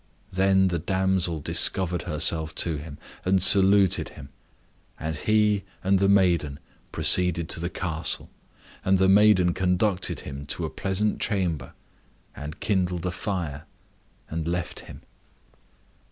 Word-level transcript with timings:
Then 0.31 0.69
the 0.69 0.79
damsel 0.79 1.41
discovered 1.41 2.01
herself 2.09 2.55
to 2.55 2.77
him, 2.77 2.97
and 3.23 3.39
saluted 3.39 4.09
him. 4.09 4.29
And 4.99 5.15
he 5.15 5.63
and 5.83 5.99
the 5.99 6.09
maiden 6.09 6.59
proceeded 6.91 7.47
to 7.49 7.59
the 7.59 7.69
castle, 7.69 8.27
and 8.83 8.97
the 8.97 9.07
maiden 9.07 9.53
conducted 9.53 10.21
him 10.21 10.47
to 10.47 10.65
a 10.65 10.71
pleasant 10.71 11.21
chamber, 11.21 11.73
and 12.35 12.59
kindled 12.59 13.05
a 13.05 13.11
fire, 13.11 13.65
and 14.27 14.47
left 14.47 14.79
him. 14.79 15.01